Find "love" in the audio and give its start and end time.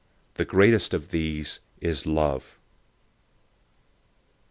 2.07-2.57